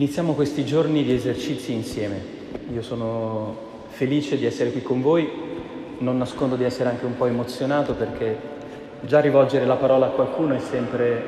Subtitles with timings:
[0.00, 2.18] Iniziamo questi giorni di esercizi insieme.
[2.72, 3.54] Io sono
[3.88, 5.28] felice di essere qui con voi,
[5.98, 8.34] non nascondo di essere anche un po' emozionato perché
[9.02, 11.22] già rivolgere la parola a qualcuno è sempre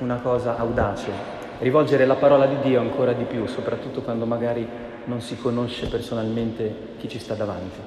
[0.00, 1.12] una cosa audace.
[1.60, 4.66] Rivolgere la parola di Dio ancora di più, soprattutto quando magari
[5.04, 7.78] non si conosce personalmente chi ci sta davanti.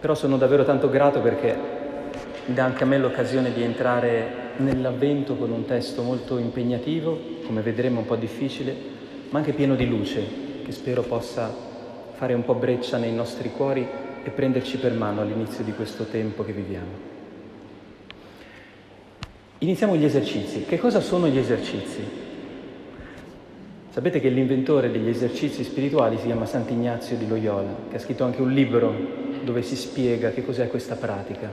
[0.00, 1.58] Però sono davvero tanto grato perché
[2.46, 7.98] dà anche a me l'occasione di entrare nell'avvento con un testo molto impegnativo, come vedremo
[8.00, 8.96] un po' difficile,
[9.30, 10.22] ma anche pieno di luce,
[10.64, 11.52] che spero possa
[12.14, 13.86] fare un po' breccia nei nostri cuori
[14.22, 17.08] e prenderci per mano all'inizio di questo tempo che viviamo.
[19.58, 20.64] Iniziamo gli esercizi.
[20.64, 22.02] Che cosa sono gli esercizi?
[23.90, 28.40] Sapete che l'inventore degli esercizi spirituali si chiama Sant'Ignazio di Loyola, che ha scritto anche
[28.40, 28.94] un libro
[29.42, 31.50] dove si spiega che cos'è questa pratica.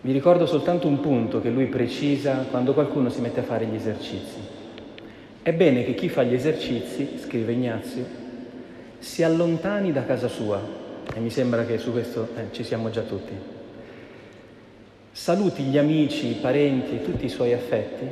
[0.00, 3.74] Vi ricordo soltanto un punto che lui precisa quando qualcuno si mette a fare gli
[3.74, 4.57] esercizi.
[5.42, 8.04] È bene che chi fa gli esercizi, scrive Ignazio,
[8.98, 10.60] si allontani da casa sua,
[11.14, 13.32] e mi sembra che su questo eh, ci siamo già tutti.
[15.10, 18.06] Saluti gli amici, i parenti e tutti i suoi affetti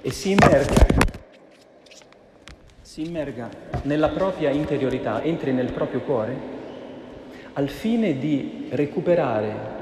[0.00, 0.86] e si immerga,
[2.80, 3.50] si immerga
[3.82, 6.56] nella propria interiorità, entri nel proprio cuore
[7.54, 9.76] al fine di recuperare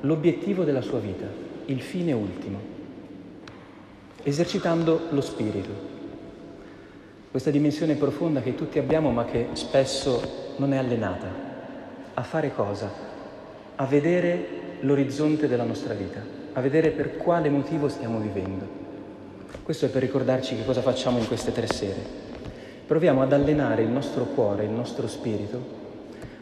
[0.00, 1.26] l'obiettivo della sua vita,
[1.66, 2.73] il fine ultimo,
[4.24, 5.92] esercitando lo spirito.
[7.30, 11.26] Questa dimensione profonda che tutti abbiamo ma che spesso non è allenata.
[12.14, 12.90] A fare cosa?
[13.76, 14.46] A vedere
[14.80, 16.20] l'orizzonte della nostra vita,
[16.52, 18.82] a vedere per quale motivo stiamo vivendo.
[19.62, 22.22] Questo è per ricordarci che cosa facciamo in queste tre sere.
[22.86, 25.82] Proviamo ad allenare il nostro cuore, il nostro spirito,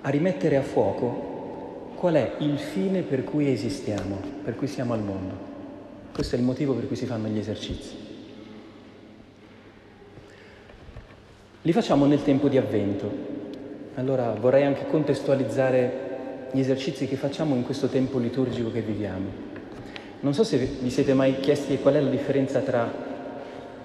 [0.03, 5.03] a rimettere a fuoco qual è il fine per cui esistiamo, per cui siamo al
[5.03, 5.52] mondo.
[6.13, 7.97] Questo è il motivo per cui si fanno gli esercizi.
[11.63, 13.11] Li facciamo nel tempo di avvento.
[13.95, 19.51] Allora vorrei anche contestualizzare gli esercizi che facciamo in questo tempo liturgico che viviamo.
[20.21, 22.93] Non so se vi siete mai chiesti qual è la differenza tra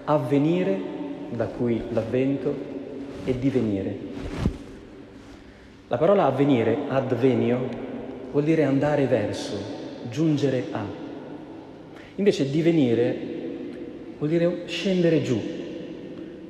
[0.03, 0.79] avvenire,
[1.29, 2.53] da cui l'avvento,
[3.23, 3.97] e divenire.
[5.87, 7.69] La parola avvenire, advenio,
[8.31, 9.55] vuol dire andare verso,
[10.09, 11.06] giungere a.
[12.17, 13.15] Invece divenire
[14.17, 15.39] vuol dire scendere giù,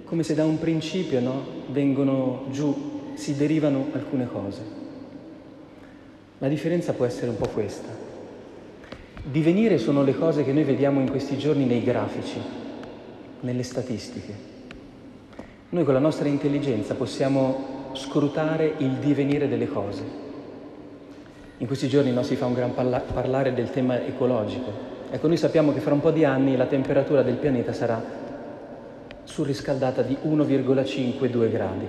[0.04, 4.62] come se da un principio no, vengono giù, si derivano alcune cose.
[6.40, 7.90] La differenza può essere un po' questa.
[9.24, 12.40] Divenire sono le cose che noi vediamo in questi giorni nei grafici,
[13.42, 14.34] nelle statistiche.
[15.70, 20.26] Noi con la nostra intelligenza possiamo scrutare il divenire delle cose
[21.60, 24.96] in questi giorni no, si fa un gran parla- parlare del tema ecologico.
[25.10, 28.04] Ecco, noi sappiamo che fra un po' di anni la temperatura del pianeta sarà
[29.24, 31.86] surriscaldata di 1,5-2 gradi.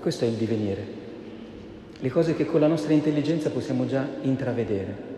[0.00, 0.84] Questo è il divenire.
[1.98, 5.08] Le cose che con la nostra intelligenza possiamo già intravedere.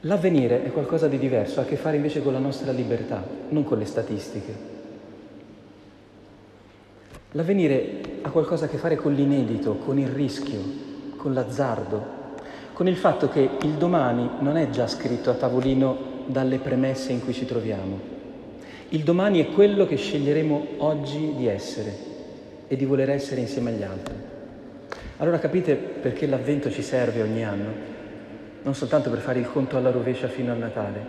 [0.00, 3.64] L'avvenire è qualcosa di diverso, ha a che fare invece con la nostra libertà, non
[3.64, 4.78] con le statistiche.
[7.32, 10.58] L'avvenire ha qualcosa a che fare con l'inedito, con il rischio,
[11.16, 12.19] con l'azzardo,
[12.80, 17.22] con il fatto che il domani non è già scritto a tavolino dalle premesse in
[17.22, 18.00] cui ci troviamo.
[18.88, 21.94] Il domani è quello che sceglieremo oggi di essere
[22.66, 24.14] e di voler essere insieme agli altri.
[25.18, 27.70] Allora capite perché l'avvento ci serve ogni anno?
[28.62, 31.04] Non soltanto per fare il conto alla rovescia fino a Natale,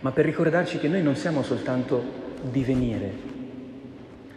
[0.00, 2.02] ma per ricordarci che noi non siamo soltanto
[2.40, 3.12] divenire.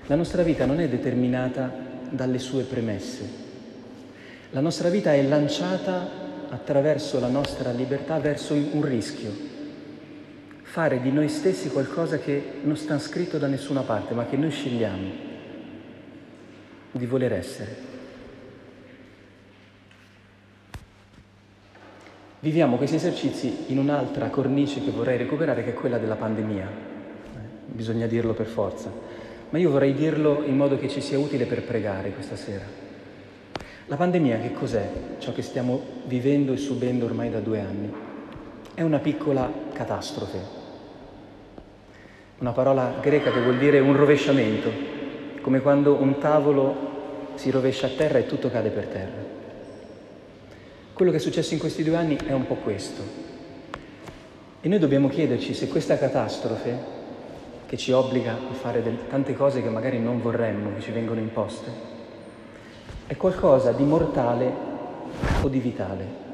[0.08, 1.74] La nostra vita non è determinata
[2.10, 3.46] dalle sue premesse,
[4.57, 6.09] la nostra vita è lanciata
[6.50, 9.31] attraverso la nostra libertà verso un rischio,
[10.63, 14.50] fare di noi stessi qualcosa che non sta scritto da nessuna parte, ma che noi
[14.50, 15.09] scegliamo
[16.90, 17.75] di voler essere.
[22.39, 26.65] Viviamo questi esercizi in un'altra cornice che vorrei recuperare, che è quella della pandemia.
[26.65, 28.92] Eh, bisogna dirlo per forza,
[29.51, 32.87] ma io vorrei dirlo in modo che ci sia utile per pregare questa sera.
[33.89, 34.86] La pandemia che cos'è?
[35.18, 37.89] Ciò che stiamo vivendo e subendo ormai da due anni.
[38.74, 40.39] È una piccola catastrofe.
[42.39, 44.69] Una parola greca che vuol dire un rovesciamento,
[45.39, 49.24] come quando un tavolo si rovescia a terra e tutto cade per terra.
[50.92, 53.01] Quello che è successo in questi due anni è un po' questo.
[54.60, 56.95] E noi dobbiamo chiederci se questa catastrofe,
[57.66, 61.22] che ci obbliga a fare del, tante cose che magari non vorremmo, che ci vengono
[61.22, 61.95] imposte,
[63.07, 64.51] è qualcosa di mortale
[65.42, 66.25] o di vitale.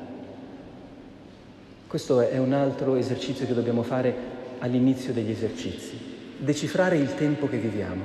[1.87, 4.15] Questo è un altro esercizio che dobbiamo fare
[4.59, 6.11] all'inizio degli esercizi.
[6.37, 8.01] decifrare il tempo che viviamo.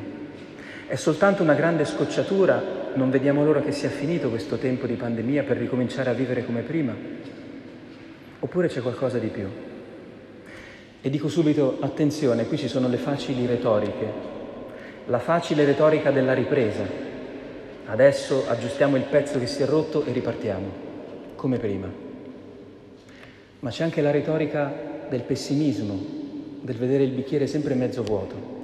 [0.87, 2.63] È soltanto una grande scocciatura,
[2.95, 6.61] non vediamo l'ora che sia finito questo tempo di pandemia per ricominciare a vivere come
[6.61, 6.95] prima?
[8.39, 9.49] Oppure c'è qualcosa di più?
[11.01, 14.13] E dico subito, attenzione, qui ci sono le facili retoriche,
[15.07, 17.08] la facile retorica della ripresa.
[17.89, 20.67] Adesso aggiustiamo il pezzo che si è rotto e ripartiamo,
[21.35, 21.91] come prima.
[23.61, 24.73] Ma c'è anche la retorica
[25.09, 25.99] del pessimismo,
[26.63, 28.57] del vedere il bicchiere sempre mezzo vuoto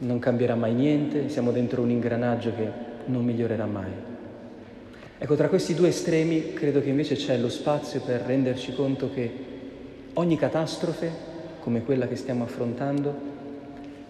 [0.00, 2.68] non cambierà mai niente, siamo dentro un ingranaggio che
[3.06, 3.90] non migliorerà mai.
[5.18, 9.30] Ecco, tra questi due estremi credo che invece c'è lo spazio per renderci conto che
[10.14, 11.10] ogni catastrofe,
[11.60, 13.28] come quella che stiamo affrontando,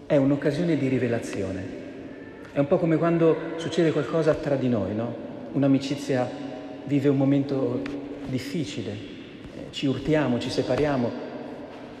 [0.05, 1.80] è un'occasione di rivelazione.
[2.53, 5.15] È un po' come quando succede qualcosa tra di noi, no?
[5.53, 6.29] Un'amicizia
[6.83, 7.81] vive un momento
[8.25, 11.09] difficile, eh, ci urtiamo, ci separiamo,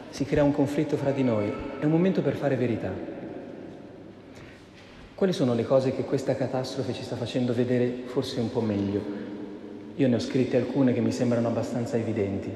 [0.09, 1.53] si crea un conflitto fra di noi.
[1.79, 2.91] È un momento per fare verità.
[5.15, 9.01] Quali sono le cose che questa catastrofe ci sta facendo vedere forse un po' meglio?
[9.95, 12.53] Io ne ho scritte alcune che mi sembrano abbastanza evidenti.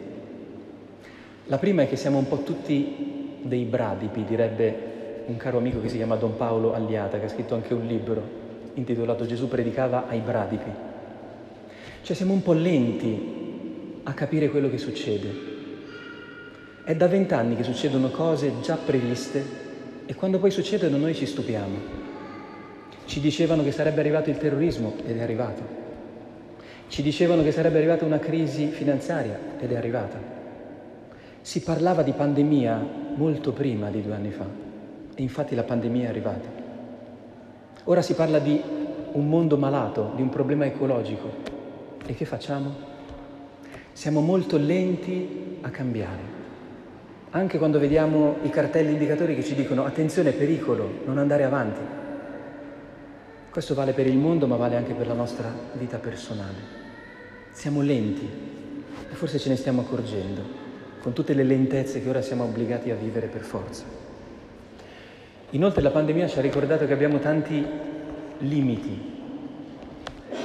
[1.45, 4.94] La prima è che siamo un po' tutti dei bradipi, direbbe
[5.27, 8.43] un caro amico che si chiama Don Paolo Agliata, che ha scritto anche un libro
[8.75, 10.69] intitolato Gesù predicava ai bradipi.
[12.01, 15.53] Cioè siamo un po' lenti a capire quello che succede.
[16.83, 19.63] È da vent'anni che succedono cose già previste
[20.05, 22.03] e quando poi succedono noi ci stupiamo.
[23.05, 25.83] Ci dicevano che sarebbe arrivato il terrorismo ed è arrivato.
[26.87, 30.33] Ci dicevano che sarebbe arrivata una crisi finanziaria ed è arrivata.
[31.41, 34.64] Si parlava di pandemia molto prima di due anni fa
[35.15, 36.47] e infatti la pandemia è arrivata.
[37.85, 38.61] Ora si parla di
[39.13, 41.53] un mondo malato, di un problema ecologico.
[42.05, 42.93] E che facciamo?
[43.93, 46.33] Siamo molto lenti a cambiare.
[47.31, 51.81] Anche quando vediamo i cartelli indicatori che ci dicono attenzione, pericolo, non andare avanti.
[53.49, 56.83] Questo vale per il mondo, ma vale anche per la nostra vita personale.
[57.51, 58.27] Siamo lenti
[59.09, 60.41] e forse ce ne stiamo accorgendo,
[61.01, 64.04] con tutte le lentezze che ora siamo obbligati a vivere per forza.
[65.55, 67.65] Inoltre la pandemia ci ha ricordato che abbiamo tanti
[68.39, 69.13] limiti.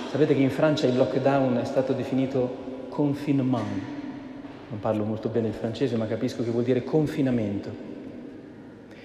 [0.08, 3.82] Sapete che in Francia il lockdown è stato definito confinement.
[4.68, 7.88] Non parlo molto bene il francese, ma capisco che vuol dire confinamento.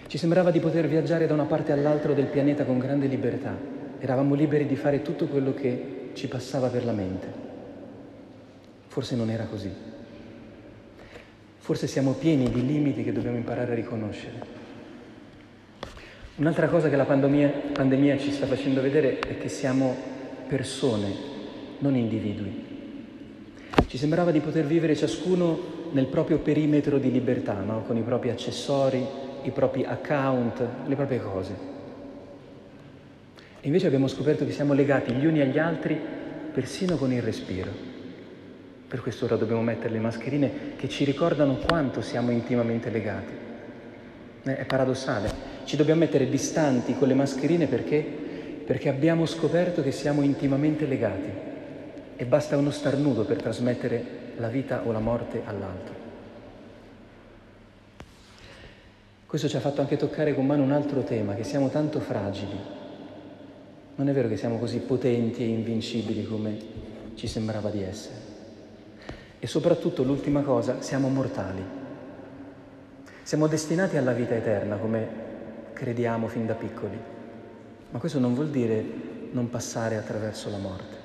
[0.06, 4.36] Ci sembrava di poter viaggiare da una parte all'altra del pianeta con grande libertà eravamo
[4.36, 7.28] liberi di fare tutto quello che ci passava per la mente.
[8.86, 9.72] Forse non era così.
[11.58, 14.65] Forse siamo pieni di limiti che dobbiamo imparare a riconoscere.
[16.38, 19.96] Un'altra cosa che la pandemia, pandemia ci sta facendo vedere è che siamo
[20.50, 21.14] persone,
[21.78, 22.74] non individui.
[23.88, 27.84] Ci sembrava di poter vivere ciascuno nel proprio perimetro di libertà, no?
[27.84, 29.02] con i propri accessori,
[29.44, 31.56] i propri account, le proprie cose.
[33.62, 35.98] E invece abbiamo scoperto che siamo legati gli uni agli altri
[36.52, 37.72] persino con il respiro.
[38.90, 43.34] Per questo ora dobbiamo mettere le mascherine che ci ricordano quanto siamo intimamente legati.
[44.44, 45.55] Eh, è paradossale.
[45.66, 48.00] Ci dobbiamo mettere distanti con le mascherine perché?
[48.66, 51.30] Perché abbiamo scoperto che siamo intimamente legati
[52.16, 54.04] e basta uno starnuto per trasmettere
[54.38, 55.94] la vita o la morte all'altro.
[59.26, 62.58] Questo ci ha fatto anche toccare con mano un altro tema, che siamo tanto fragili,
[63.96, 66.58] non è vero che siamo così potenti e invincibili come
[67.16, 68.16] ci sembrava di essere.
[69.40, 71.64] E soprattutto l'ultima cosa, siamo mortali.
[73.24, 75.25] Siamo destinati alla vita eterna come
[75.76, 76.98] crediamo fin da piccoli.
[77.92, 78.84] Ma questo non vuol dire
[79.32, 81.04] non passare attraverso la morte.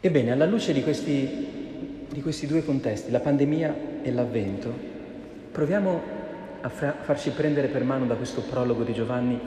[0.00, 4.72] Ebbene, alla luce di questi, di questi due contesti, la pandemia e l'avvento,
[5.50, 6.16] proviamo
[6.60, 9.40] a fra- farci prendere per mano da questo prologo di Giovanni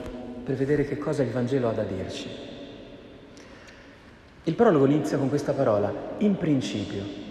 [0.44, 2.28] per vedere che cosa il Vangelo ha da dirci.
[4.44, 7.21] Il prologo inizia con questa parola, in principio.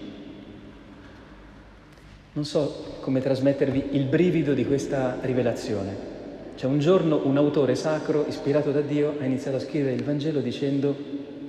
[2.34, 6.10] Non so come trasmettervi il brivido di questa rivelazione.
[6.56, 10.40] Cioè un giorno un autore sacro, ispirato da Dio, ha iniziato a scrivere il Vangelo
[10.40, 10.96] dicendo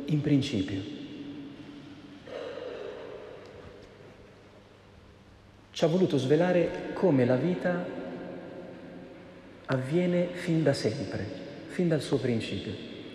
[0.07, 0.81] in principio.
[5.71, 7.85] Ci ha voluto svelare come la vita
[9.67, 12.73] avviene fin da sempre fin dal suo principio.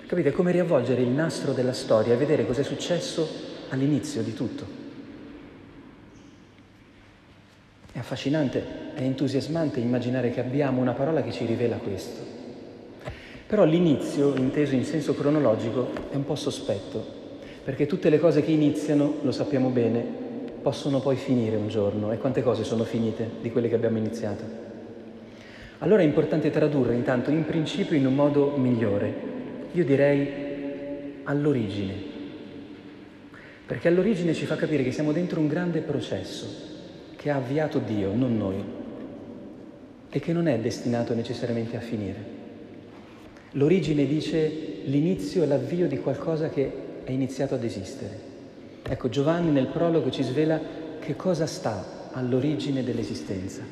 [0.07, 0.29] Capite?
[0.29, 3.29] È come riavvolgere il nastro della storia e vedere cos'è successo
[3.69, 4.76] all'inizio di tutto.
[7.97, 8.63] È affascinante,
[8.93, 12.21] è entusiasmante immaginare che abbiamo una parola che ci rivela questo.
[13.47, 17.03] Però l'inizio, inteso in senso cronologico, è un po' sospetto,
[17.63, 20.05] perché tutte le cose che iniziano, lo sappiamo bene,
[20.61, 22.11] possono poi finire un giorno.
[22.11, 24.43] E quante cose sono finite di quelle che abbiamo iniziato?
[25.79, 29.11] Allora è importante tradurre intanto in principio in un modo migliore.
[29.71, 31.93] Io direi all'origine.
[33.65, 36.66] Perché all'origine ci fa capire che siamo dentro un grande processo
[37.17, 38.63] che ha avviato Dio, non noi,
[40.09, 42.35] e che non è destinato necessariamente a finire.
[43.51, 46.71] L'origine dice l'inizio e l'avvio di qualcosa che
[47.03, 48.19] è iniziato ad esistere.
[48.83, 50.61] Ecco, Giovanni nel prologo ci svela
[50.99, 53.63] che cosa sta all'origine dell'esistenza.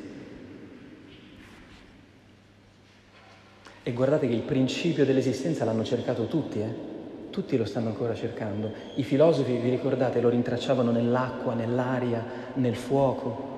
[3.82, 6.95] E guardate che il principio dell'esistenza l'hanno cercato tutti, eh?
[7.36, 8.72] Tutti lo stanno ancora cercando.
[8.94, 12.24] I filosofi, vi ricordate, lo rintracciavano nell'acqua, nell'aria,
[12.54, 13.48] nel fuoco.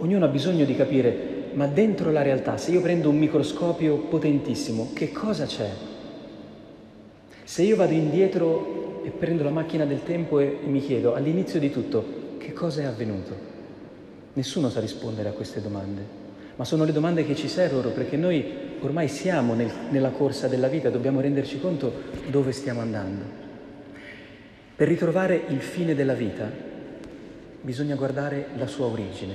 [0.00, 4.90] Ognuno ha bisogno di capire, ma dentro la realtà, se io prendo un microscopio potentissimo,
[4.92, 5.70] che cosa c'è?
[7.42, 11.70] Se io vado indietro e prendo la macchina del tempo e, mi chiedo all'inizio di
[11.70, 12.04] tutto,
[12.36, 13.34] che cosa è avvenuto?
[14.34, 16.21] Nessuno sa rispondere a queste domande
[16.56, 20.68] ma sono le domande che ci servono perché noi ormai siamo nel, nella corsa della
[20.68, 21.92] vita, dobbiamo renderci conto
[22.28, 23.40] dove stiamo andando.
[24.74, 26.50] Per ritrovare il fine della vita
[27.60, 29.34] bisogna guardare la sua origine,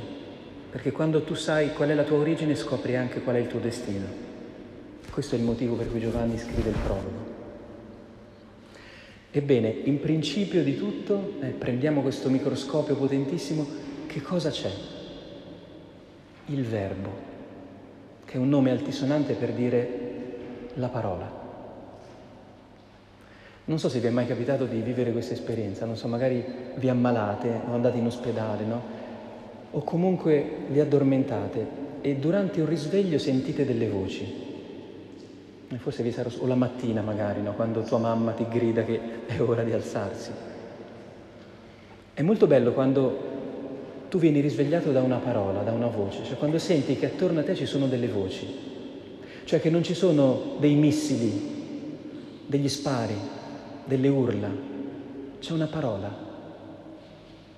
[0.70, 3.60] perché quando tu sai qual è la tua origine scopri anche qual è il tuo
[3.60, 4.26] destino.
[5.10, 7.36] Questo è il motivo per cui Giovanni scrive il prologo.
[9.32, 13.66] Ebbene, in principio di tutto, eh, prendiamo questo microscopio potentissimo,
[14.08, 14.70] che cosa c'è?
[16.48, 17.10] Il verbo,
[18.26, 20.06] che è un nome altisonante per dire
[20.76, 21.46] la parola.
[23.66, 26.44] Non so se vi è mai capitato di vivere questa esperienza, non so, magari
[26.76, 28.82] vi ammalate o andate in ospedale, no?
[29.72, 34.46] O comunque vi addormentate e durante un risveglio sentite delle voci.
[35.76, 37.54] Forse vi sarà, o la mattina magari, no?
[37.56, 40.32] Quando tua mamma ti grida che è ora di alzarsi.
[42.14, 43.27] È molto bello quando
[44.10, 47.44] tu vieni risvegliato da una parola, da una voce, cioè quando senti che attorno a
[47.44, 48.48] te ci sono delle voci,
[49.44, 51.56] cioè che non ci sono dei missili,
[52.46, 53.16] degli spari,
[53.86, 54.50] delle urla,
[55.40, 56.26] c'è una parola.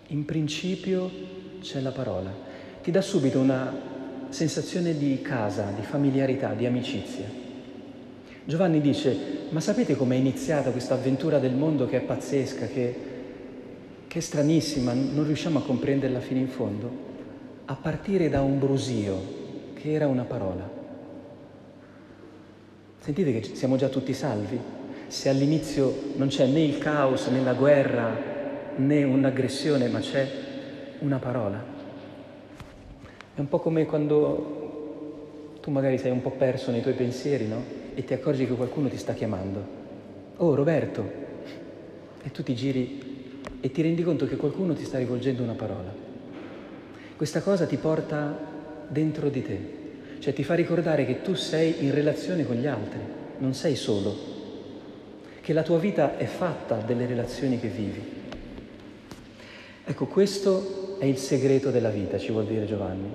[0.07, 1.09] In principio
[1.61, 2.31] c'è la parola.
[2.81, 3.71] Ti dà subito una
[4.29, 7.25] sensazione di casa, di familiarità, di amicizia.
[8.43, 9.15] Giovanni dice,
[9.49, 12.95] ma sapete com'è iniziata questa avventura del mondo che è pazzesca, che
[14.09, 16.89] che è stranissima, non riusciamo a comprenderla fino in fondo,
[17.65, 19.15] a partire da un brusio
[19.75, 20.67] che era una parola.
[22.97, 24.59] Sentite che siamo già tutti salvi?
[25.05, 28.11] Se all'inizio non c'è né il caos né la guerra
[28.77, 30.27] né un'aggressione, ma c'è
[31.01, 31.63] una parola.
[33.35, 37.61] È un po' come quando tu magari sei un po' perso nei tuoi pensieri, no?
[37.93, 39.63] E ti accorgi che qualcuno ti sta chiamando.
[40.37, 41.27] Oh, Roberto!
[42.23, 43.08] E tu ti giri
[43.61, 45.93] e ti rendi conto che qualcuno ti sta rivolgendo una parola.
[47.15, 48.37] Questa cosa ti porta
[48.87, 49.59] dentro di te,
[50.19, 52.99] cioè ti fa ricordare che tu sei in relazione con gli altri,
[53.39, 54.15] non sei solo,
[55.41, 58.17] che la tua vita è fatta delle relazioni che vivi.
[59.83, 63.09] Ecco, questo è il segreto della vita, ci vuol dire Giovanni.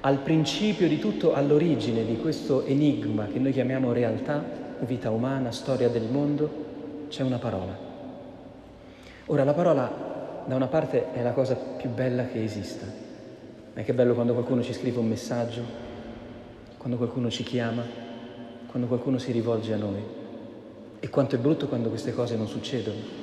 [0.00, 4.44] Al principio di tutto, all'origine di questo enigma che noi chiamiamo realtà,
[4.80, 7.91] vita umana, storia del mondo, c'è una parola.
[9.26, 12.86] Ora la parola da una parte è la cosa più bella che esista.
[13.74, 15.62] Ma che bello quando qualcuno ci scrive un messaggio,
[16.76, 17.82] quando qualcuno ci chiama,
[18.66, 20.02] quando qualcuno si rivolge a noi.
[20.98, 23.20] E quanto è brutto quando queste cose non succedono.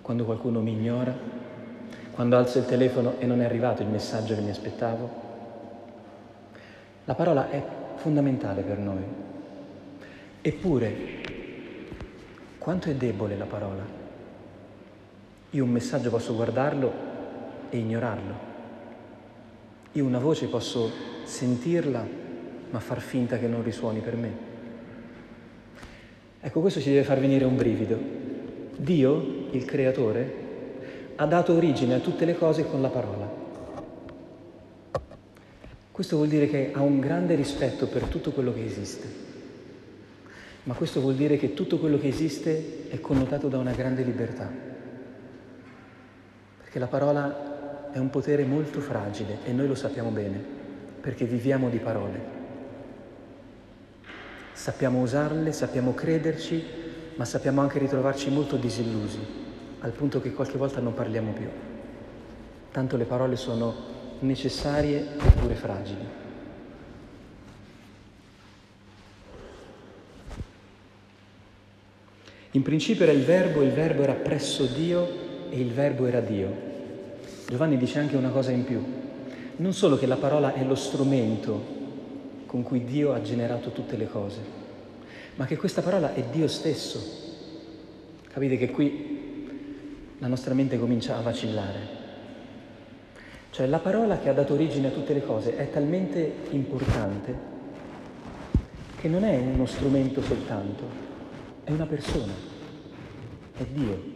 [0.00, 1.12] Quando qualcuno mi ignora,
[2.12, 5.22] quando alzo il telefono e non è arrivato il messaggio che mi aspettavo.
[7.04, 7.62] La parola è
[7.96, 9.02] fondamentale per noi.
[10.40, 10.94] Eppure,
[12.58, 14.03] quanto è debole la parola?
[15.54, 16.92] Io un messaggio posso guardarlo
[17.70, 18.52] e ignorarlo.
[19.92, 20.90] Io una voce posso
[21.22, 22.04] sentirla
[22.70, 24.32] ma far finta che non risuoni per me.
[26.40, 27.96] Ecco, questo ci deve far venire un brivido.
[28.76, 30.42] Dio, il creatore,
[31.14, 33.30] ha dato origine a tutte le cose con la parola.
[35.92, 39.06] Questo vuol dire che ha un grande rispetto per tutto quello che esiste,
[40.64, 44.72] ma questo vuol dire che tutto quello che esiste è connotato da una grande libertà
[46.74, 50.42] che la parola è un potere molto fragile e noi lo sappiamo bene,
[51.00, 52.20] perché viviamo di parole.
[54.52, 56.64] Sappiamo usarle, sappiamo crederci,
[57.14, 59.20] ma sappiamo anche ritrovarci molto disillusi,
[59.82, 61.46] al punto che qualche volta non parliamo più.
[62.72, 63.72] Tanto le parole sono
[64.18, 66.06] necessarie eppure fragili.
[72.50, 75.22] In principio era il verbo, il verbo era presso Dio
[75.54, 76.52] e il verbo era Dio.
[77.46, 78.82] Giovanni dice anche una cosa in più,
[79.56, 81.72] non solo che la parola è lo strumento
[82.46, 84.40] con cui Dio ha generato tutte le cose,
[85.36, 87.22] ma che questa parola è Dio stesso.
[88.32, 89.46] Capite che qui
[90.18, 92.02] la nostra mente comincia a vacillare.
[93.50, 97.52] Cioè la parola che ha dato origine a tutte le cose è talmente importante
[99.00, 100.82] che non è uno strumento soltanto,
[101.62, 102.32] è una persona,
[103.56, 104.13] è Dio.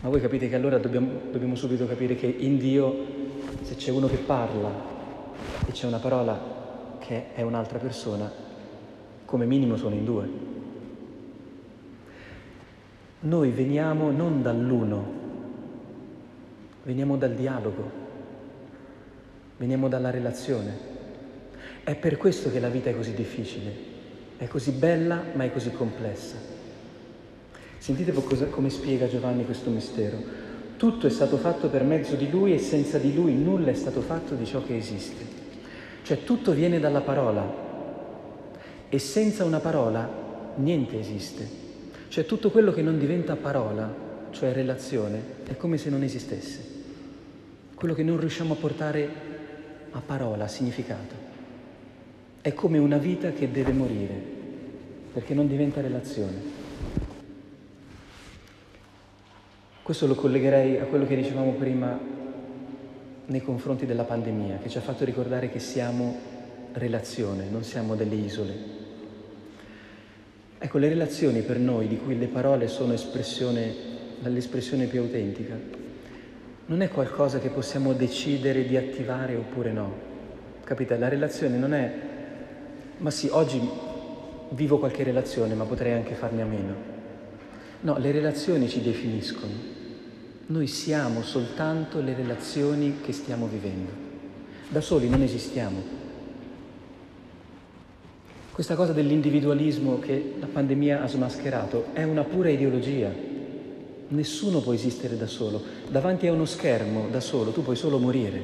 [0.00, 3.04] Ma voi capite che allora dobbiamo, dobbiamo subito capire che in Dio,
[3.62, 4.70] se c'è uno che parla
[5.66, 8.30] e c'è una parola che è un'altra persona,
[9.24, 10.28] come minimo sono in due.
[13.20, 15.12] Noi veniamo non dall'uno,
[16.84, 17.90] veniamo dal dialogo,
[19.56, 20.96] veniamo dalla relazione.
[21.82, 23.74] È per questo che la vita è così difficile,
[24.36, 26.57] è così bella ma è così complessa.
[27.78, 28.12] Sentite
[28.50, 30.46] come spiega Giovanni questo mistero.
[30.76, 34.00] Tutto è stato fatto per mezzo di Lui e senza di Lui nulla è stato
[34.00, 35.24] fatto di ciò che esiste.
[36.02, 37.66] Cioè tutto viene dalla parola
[38.88, 41.46] e senza una parola niente esiste.
[42.08, 43.92] Cioè tutto quello che non diventa parola,
[44.30, 46.76] cioè relazione, è come se non esistesse.
[47.74, 49.10] Quello che non riusciamo a portare
[49.90, 51.14] a parola, a significato.
[52.40, 54.14] È come una vita che deve morire,
[55.12, 56.57] perché non diventa relazione.
[59.88, 61.98] Questo lo collegherei a quello che dicevamo prima
[63.24, 66.14] nei confronti della pandemia, che ci ha fatto ricordare che siamo
[66.72, 68.52] relazione, non siamo delle isole.
[70.58, 73.74] Ecco, le relazioni per noi, di cui le parole sono espressione,
[74.24, 75.58] l'espressione più autentica,
[76.66, 79.90] non è qualcosa che possiamo decidere di attivare oppure no.
[80.64, 80.98] Capite?
[80.98, 81.92] La relazione non è,
[82.98, 83.58] ma sì, oggi
[84.50, 86.74] vivo qualche relazione, ma potrei anche farne a meno.
[87.80, 89.77] No, le relazioni ci definiscono.
[90.50, 93.90] Noi siamo soltanto le relazioni che stiamo vivendo.
[94.70, 95.82] Da soli non esistiamo.
[98.50, 103.12] Questa cosa dell'individualismo che la pandemia ha smascherato è una pura ideologia.
[104.08, 105.62] Nessuno può esistere da solo.
[105.90, 108.42] Davanti a uno schermo, da solo, tu puoi solo morire,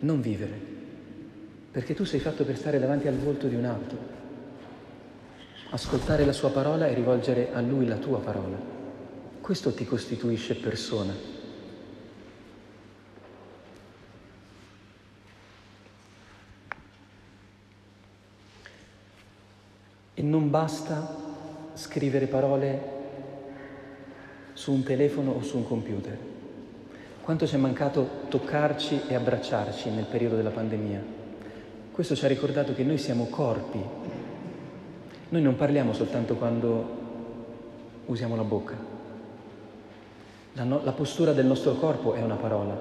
[0.00, 0.60] non vivere.
[1.70, 3.96] Perché tu sei fatto per stare davanti al volto di un altro,
[5.70, 8.73] ascoltare la sua parola e rivolgere a lui la tua parola.
[9.44, 11.12] Questo ti costituisce persona.
[20.14, 21.14] E non basta
[21.74, 22.92] scrivere parole
[24.54, 26.16] su un telefono o su un computer.
[27.20, 31.04] Quanto ci è mancato toccarci e abbracciarci nel periodo della pandemia.
[31.92, 33.82] Questo ci ha ricordato che noi siamo corpi.
[35.28, 37.02] Noi non parliamo soltanto quando
[38.06, 38.94] usiamo la bocca.
[40.54, 42.78] La, no, la postura del nostro corpo è una parola,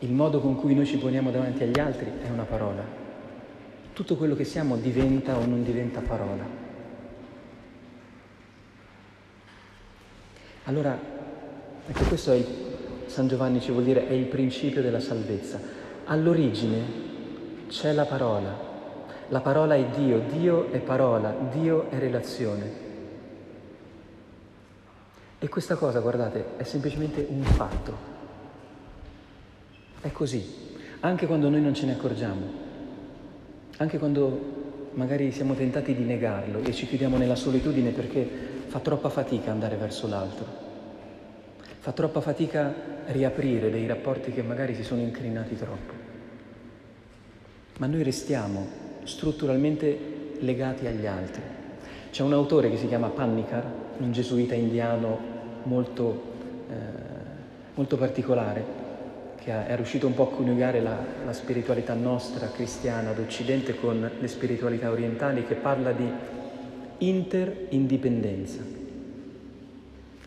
[0.00, 2.82] il modo con cui noi ci poniamo davanti agli altri è una parola.
[3.94, 6.44] Tutto quello che siamo diventa o non diventa parola.
[10.64, 10.98] Allora,
[11.86, 12.46] ecco questo è il,
[13.06, 15.58] San Giovanni ci vuol dire, è il principio della salvezza.
[16.04, 16.80] All'origine
[17.68, 18.54] c'è la parola,
[19.28, 22.91] la parola è Dio, Dio è parola, Dio è relazione.
[25.42, 27.92] E questa cosa, guardate, è semplicemente un fatto.
[30.00, 30.40] È così,
[31.00, 32.46] anche quando noi non ce ne accorgiamo,
[33.78, 38.24] anche quando magari siamo tentati di negarlo e ci chiudiamo nella solitudine perché
[38.68, 40.46] fa troppa fatica andare verso l'altro,
[41.80, 42.72] fa troppa fatica
[43.06, 45.92] riaprire dei rapporti che magari si sono incrinati troppo.
[47.78, 48.64] Ma noi restiamo
[49.02, 51.42] strutturalmente legati agli altri.
[52.12, 53.64] C'è un autore che si chiama Pannikar,
[53.98, 55.31] un gesuita indiano
[55.64, 56.22] molto,
[56.68, 56.74] eh,
[57.74, 58.64] molto particolare,
[59.36, 64.28] che è riuscito un po' a coniugare la, la spiritualità nostra cristiana d'Occidente con le
[64.28, 66.08] spiritualità orientali, che parla di
[66.98, 68.60] interindipendenza.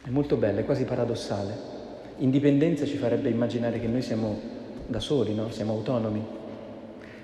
[0.03, 1.73] È molto bella, è quasi paradossale.
[2.17, 4.39] Indipendenza ci farebbe immaginare che noi siamo
[4.87, 5.49] da soli, no?
[5.49, 6.23] siamo autonomi,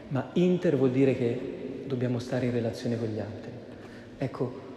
[0.10, 3.52] ma inter vuol dire che dobbiamo stare in relazione con gli altri.
[4.18, 4.71] Ecco,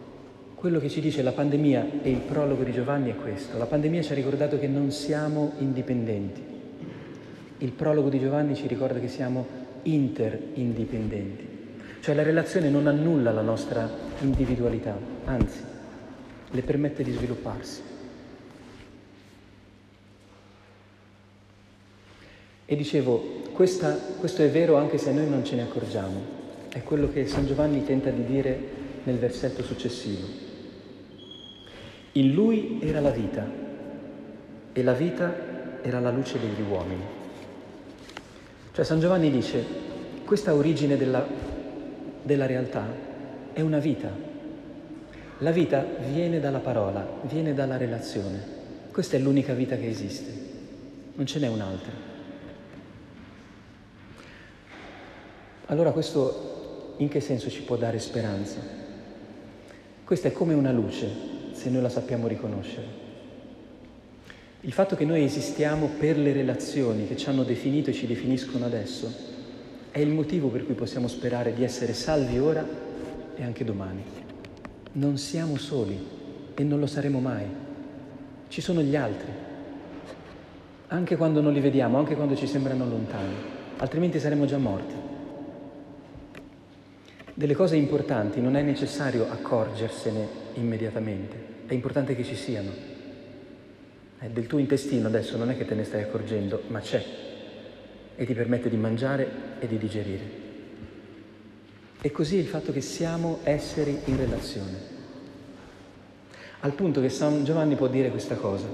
[0.65, 3.59] quello che ci dice la pandemia e il prologo di Giovanni è questo.
[3.59, 6.43] La pandemia ci ha ricordato che non siamo indipendenti.
[7.59, 9.47] Il prologo di Giovanni ci ricorda che siamo
[9.83, 11.49] interindipendenti.
[12.01, 13.87] Cioè la relazione non annulla la nostra
[14.21, 14.97] individualità,
[15.27, 15.59] anzi,
[16.51, 17.83] le permette di svilupparsi.
[22.65, 26.23] E dicevo, questa, questo è vero anche se noi non ce ne accorgiamo.
[26.71, 28.59] È quello che San Giovanni tenta di dire
[29.03, 30.44] nel versetto successivo.
[32.17, 33.45] In lui era la vita
[34.73, 37.03] e la vita era la luce degli uomini.
[38.73, 39.65] Cioè San Giovanni dice,
[40.25, 41.27] questa origine della,
[42.23, 42.87] della realtà
[43.53, 44.11] è una vita.
[45.39, 48.53] La vita viene dalla parola, viene dalla relazione.
[48.93, 50.33] Questa è l'unica vita che esiste,
[51.15, 51.93] non ce n'è un'altra.
[55.67, 58.61] Allora questo in che senso ci può dare speranza?
[60.05, 61.34] Questa è come una luce,
[61.65, 62.87] se noi la sappiamo riconoscere.
[64.61, 68.67] Il fatto che noi esistiamo per le relazioni che ci hanno definito e ci definiscono
[68.67, 69.11] adesso
[69.91, 72.67] è il motivo per cui possiamo sperare di essere salvi ora
[73.35, 74.05] e anche domani.
[74.93, 75.99] Non siamo soli
[76.55, 77.47] e non lo saremo mai.
[78.49, 79.33] Ci sono gli altri,
[80.89, 83.35] anche quando non li vediamo, anche quando ci sembrano lontani,
[83.79, 84.95] altrimenti saremmo già morti.
[87.33, 92.71] Delle cose importanti non è necessario accorgersene immediatamente, è importante che ci siano
[94.25, 97.05] eh, del tuo intestino adesso non è che te ne stai accorgendo, ma c'è
[98.17, 100.43] e ti permette di mangiare e di digerire.
[102.01, 104.93] E così il fatto che siamo esseri in relazione.
[106.61, 108.67] Al punto che San Giovanni può dire questa cosa.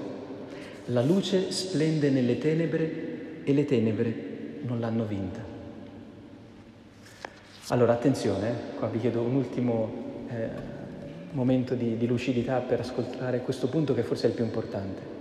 [0.87, 5.43] La luce splende nelle tenebre e le tenebre non l'hanno vinta.
[7.69, 8.77] Allora attenzione, eh?
[8.77, 10.70] qua vi chiedo un ultimo eh,
[11.33, 15.19] momento di, di lucidità per ascoltare questo punto che forse è il più importante.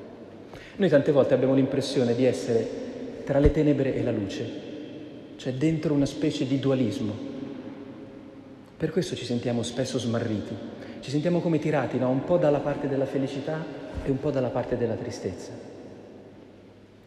[0.77, 2.87] Noi tante volte abbiamo l'impressione di essere
[3.25, 4.49] tra le tenebre e la luce,
[5.35, 7.13] cioè dentro una specie di dualismo.
[8.77, 10.55] Per questo ci sentiamo spesso smarriti,
[11.01, 12.09] ci sentiamo come tirati no?
[12.09, 13.63] un po' dalla parte della felicità
[14.03, 15.51] e un po' dalla parte della tristezza.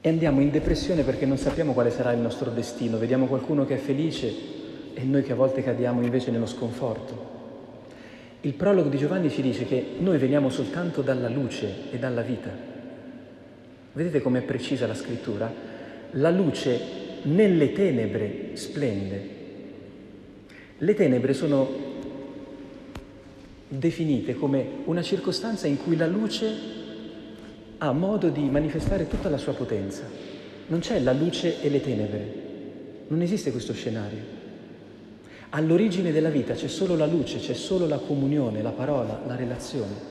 [0.00, 3.76] E andiamo in depressione perché non sappiamo quale sarà il nostro destino, vediamo qualcuno che
[3.76, 4.32] è felice
[4.94, 7.41] e noi che a volte cadiamo invece nello sconforto.
[8.44, 12.50] Il prologo di Giovanni ci dice che noi veniamo soltanto dalla luce e dalla vita.
[13.92, 15.52] Vedete com'è precisa la scrittura?
[16.12, 16.80] La luce
[17.22, 19.28] nelle tenebre splende.
[20.76, 21.70] Le tenebre sono
[23.68, 26.52] definite come una circostanza in cui la luce
[27.78, 30.02] ha modo di manifestare tutta la sua potenza.
[30.66, 32.34] Non c'è la luce e le tenebre,
[33.06, 34.41] non esiste questo scenario.
[35.54, 40.10] All'origine della vita c'è solo la luce, c'è solo la comunione, la parola, la relazione.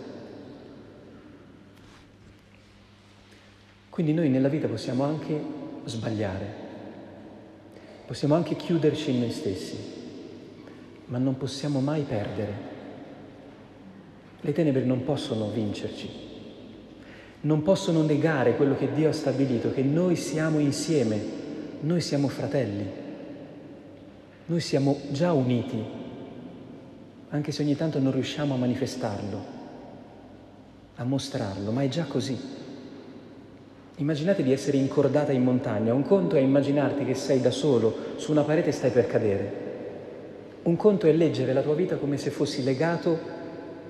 [3.90, 5.42] Quindi noi nella vita possiamo anche
[5.86, 6.46] sbagliare,
[8.06, 9.78] possiamo anche chiuderci in noi stessi,
[11.06, 12.70] ma non possiamo mai perdere.
[14.42, 16.08] Le tenebre non possono vincerci,
[17.42, 21.20] non possono negare quello che Dio ha stabilito, che noi siamo insieme,
[21.80, 23.01] noi siamo fratelli,
[24.52, 25.82] noi siamo già uniti,
[27.30, 29.46] anche se ogni tanto non riusciamo a manifestarlo,
[30.96, 32.38] a mostrarlo, ma è già così.
[33.96, 38.32] Immaginate di essere incordata in montagna, un conto è immaginarti che sei da solo su
[38.32, 39.54] una parete e stai per cadere.
[40.64, 43.18] Un conto è leggere la tua vita come se fossi legato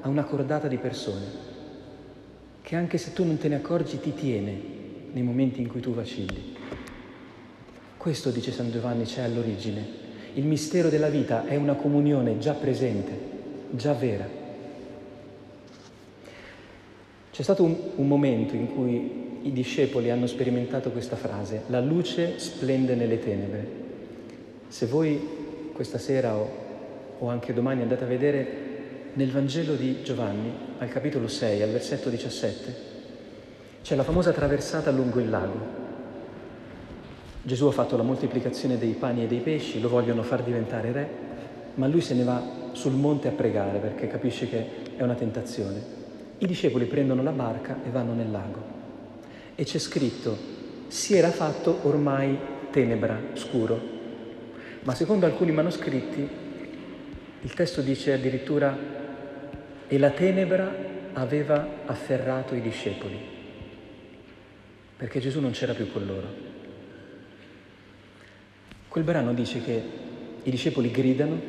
[0.02, 1.26] a una cordata di persone,
[2.62, 4.62] che anche se tu non te ne accorgi ti tiene
[5.12, 6.56] nei momenti in cui tu vacilli.
[7.98, 10.01] Questo, dice San Giovanni, c'è all'origine.
[10.34, 13.12] Il mistero della vita è una comunione già presente,
[13.72, 14.28] già vera.
[17.32, 22.38] C'è stato un, un momento in cui i discepoli hanno sperimentato questa frase, la luce
[22.38, 23.68] splende nelle tenebre.
[24.68, 25.20] Se voi
[25.74, 26.50] questa sera o,
[27.20, 28.70] o anche domani andate a vedere
[29.14, 32.76] nel Vangelo di Giovanni, al capitolo 6, al versetto 17,
[33.82, 35.81] c'è la famosa traversata lungo il lago.
[37.44, 41.10] Gesù ha fatto la moltiplicazione dei pani e dei pesci, lo vogliono far diventare re,
[41.76, 46.00] ma lui se ne va sul monte a pregare perché capisce che è una tentazione.
[46.38, 48.80] I discepoli prendono la barca e vanno nel lago
[49.56, 50.38] e c'è scritto
[50.88, 52.38] si era fatto ormai
[52.72, 53.80] tenebra, scuro.
[54.84, 56.28] Ma secondo alcuni manoscritti
[57.42, 58.78] il testo dice addirittura
[59.88, 60.74] e la tenebra
[61.14, 63.20] aveva afferrato i discepoli,
[64.98, 66.51] perché Gesù non c'era più con loro.
[68.92, 69.82] Quel brano dice che
[70.44, 71.40] i discepoli gridano,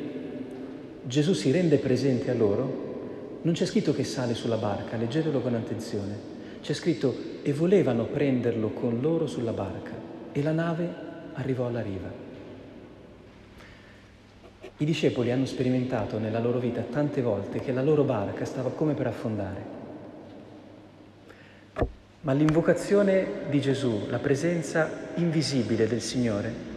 [1.03, 5.53] Gesù si rende presente a loro, non c'è scritto che sale sulla barca, leggetelo con
[5.53, 6.31] attenzione
[6.63, 9.91] c'è scritto e volevano prenderlo con loro sulla barca
[10.31, 10.87] e la nave
[11.33, 12.09] arrivò alla riva.
[14.77, 18.93] I discepoli hanno sperimentato nella loro vita tante volte che la loro barca stava come
[18.93, 19.81] per affondare.
[22.21, 26.71] Ma l'invocazione di Gesù, la presenza invisibile del Signore,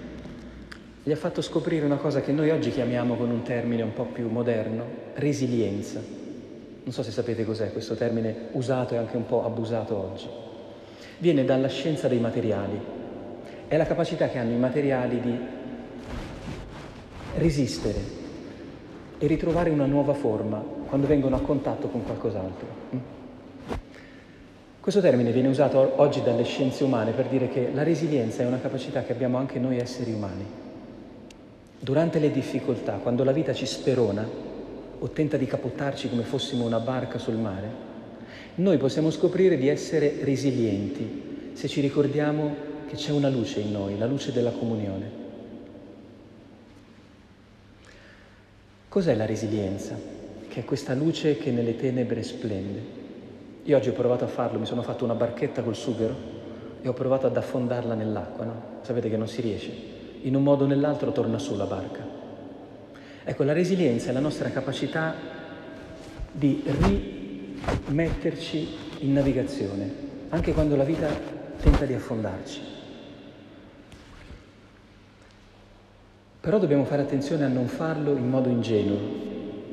[1.07, 4.07] gli ha fatto scoprire una cosa che noi oggi chiamiamo con un termine un po'
[4.07, 6.01] più moderno, resilienza.
[6.83, 10.27] Non so se sapete cos'è questo termine usato e anche un po' abusato oggi.
[11.19, 12.77] Viene dalla scienza dei materiali.
[13.69, 15.39] È la capacità che hanno i materiali di
[17.37, 18.01] resistere
[19.17, 22.67] e ritrovare una nuova forma quando vengono a contatto con qualcos'altro.
[22.97, 22.99] Mm?
[24.81, 28.59] Questo termine viene usato oggi dalle scienze umane per dire che la resilienza è una
[28.59, 30.65] capacità che abbiamo anche noi esseri umani.
[31.79, 34.27] Durante le difficoltà, quando la vita ci sperona
[34.99, 37.85] o tenta di capottarci come fossimo una barca sul mare,
[38.57, 42.55] noi possiamo scoprire di essere resilienti se ci ricordiamo
[42.87, 45.25] che c'è una luce in noi, la luce della comunione.
[48.89, 49.99] Cos'è la resilienza?
[50.49, 53.05] Che è questa luce che nelle tenebre splende.
[53.65, 56.15] Io oggi ho provato a farlo, mi sono fatto una barchetta col sughero
[56.81, 58.63] e ho provato ad affondarla nell'acqua, no?
[58.83, 59.96] Sapete che non si riesce.
[60.23, 62.05] In un modo o nell'altro torna su la barca.
[63.25, 65.15] Ecco, la resilienza è la nostra capacità
[66.31, 66.63] di
[67.87, 68.69] rimetterci
[69.01, 69.91] in navigazione,
[70.29, 71.09] anche quando la vita
[71.61, 72.61] tenta di affondarci.
[76.41, 78.99] Però dobbiamo fare attenzione a non farlo in modo ingenuo.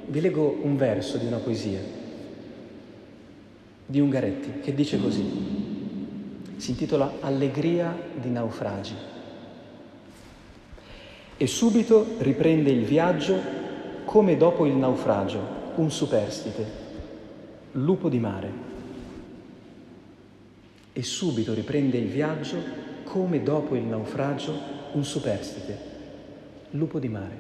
[0.07, 1.79] Vi leggo un verso di una poesia
[3.85, 5.23] di Ungaretti che dice così.
[6.57, 9.12] Si intitola Allegria di naufragi.
[11.43, 13.37] E subito riprende il viaggio
[14.05, 15.41] come dopo il naufragio,
[15.75, 16.65] un superstite,
[17.73, 18.49] lupo di mare.
[20.93, 22.55] E subito riprende il viaggio
[23.03, 24.57] come dopo il naufragio,
[24.93, 25.77] un superstite,
[26.69, 27.37] lupo di mare.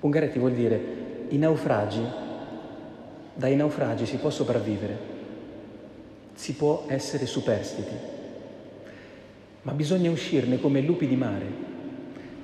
[0.00, 2.00] Ungaretti vuol dire i naufragi,
[3.34, 4.98] dai naufragi si può sopravvivere,
[6.32, 7.96] si può essere superstiti,
[9.60, 11.72] ma bisogna uscirne come lupi di mare,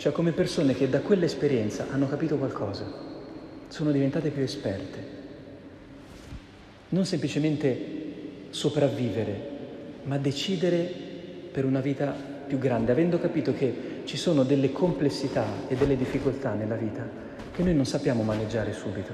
[0.01, 2.91] cioè come persone che da quell'esperienza hanno capito qualcosa,
[3.69, 4.99] sono diventate più esperte.
[6.89, 7.77] Non semplicemente
[8.49, 9.49] sopravvivere,
[10.05, 10.91] ma decidere
[11.53, 16.55] per una vita più grande, avendo capito che ci sono delle complessità e delle difficoltà
[16.55, 17.07] nella vita
[17.53, 19.13] che noi non sappiamo maneggiare subito.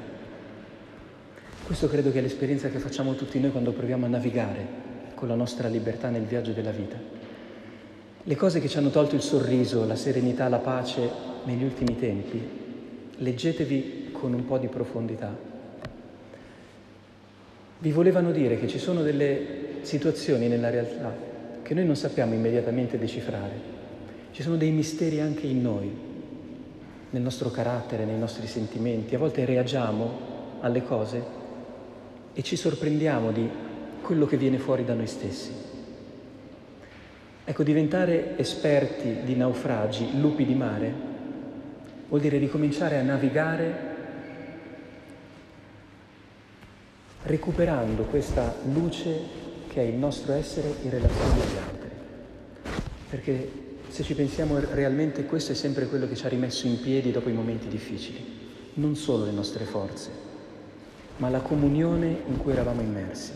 [1.64, 4.66] Questo credo che è l'esperienza che facciamo tutti noi quando proviamo a navigare
[5.16, 7.15] con la nostra libertà nel viaggio della vita.
[8.28, 11.08] Le cose che ci hanno tolto il sorriso, la serenità, la pace
[11.44, 12.42] negli ultimi tempi,
[13.18, 15.32] leggetevi con un po' di profondità.
[17.78, 21.14] Vi volevano dire che ci sono delle situazioni nella realtà
[21.62, 23.60] che noi non sappiamo immediatamente decifrare,
[24.32, 25.88] ci sono dei misteri anche in noi,
[27.10, 29.14] nel nostro carattere, nei nostri sentimenti.
[29.14, 31.22] A volte reagiamo alle cose
[32.32, 33.48] e ci sorprendiamo di
[34.02, 35.65] quello che viene fuori da noi stessi.
[37.48, 40.92] Ecco, diventare esperti di naufragi, lupi di mare,
[42.08, 43.94] vuol dire ricominciare a navigare
[47.22, 51.90] recuperando questa luce che è il nostro essere in relazione agli altri.
[53.10, 53.50] Perché
[53.90, 57.28] se ci pensiamo realmente questo è sempre quello che ci ha rimesso in piedi dopo
[57.28, 58.24] i momenti difficili,
[58.74, 60.10] non solo le nostre forze,
[61.18, 63.30] ma la comunione in cui eravamo immersi,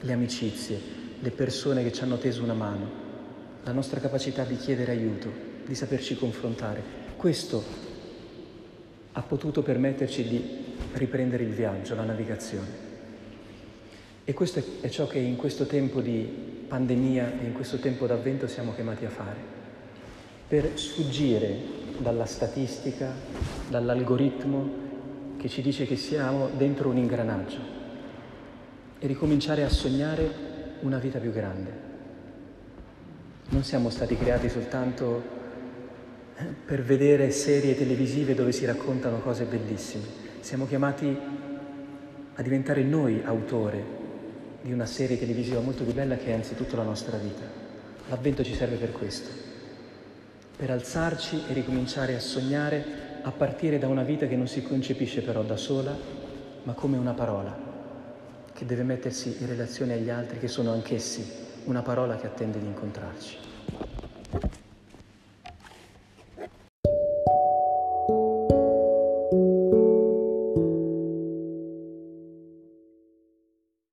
[0.00, 0.78] le amicizie,
[1.18, 3.08] le persone che ci hanno teso una mano,
[3.64, 5.30] la nostra capacità di chiedere aiuto,
[5.66, 6.82] di saperci confrontare.
[7.16, 7.62] Questo
[9.12, 10.44] ha potuto permetterci di
[10.94, 12.88] riprendere il viaggio, la navigazione.
[14.24, 18.46] E questo è ciò che in questo tempo di pandemia e in questo tempo d'avvento
[18.46, 19.58] siamo chiamati a fare
[20.46, 21.56] per sfuggire
[21.98, 23.12] dalla statistica,
[23.68, 24.88] dall'algoritmo
[25.36, 27.58] che ci dice che siamo dentro un ingranaggio
[28.98, 31.89] e ricominciare a sognare una vita più grande.
[33.50, 35.22] Non siamo stati creati soltanto
[36.36, 40.04] eh, per vedere serie televisive dove si raccontano cose bellissime,
[40.38, 41.18] siamo chiamati
[42.34, 43.82] a diventare noi autore
[44.62, 47.42] di una serie televisiva molto più bella che è anzitutto la nostra vita.
[48.08, 49.30] L'avvento ci serve per questo.
[50.56, 52.84] Per alzarci e ricominciare a sognare
[53.22, 55.96] a partire da una vita che non si concepisce però da sola,
[56.62, 57.58] ma come una parola,
[58.52, 62.66] che deve mettersi in relazione agli altri che sono anch'essi una parola che attende di
[62.66, 63.36] incontrarci.